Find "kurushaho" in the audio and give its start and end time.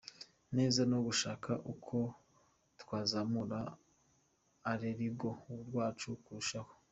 6.23-6.71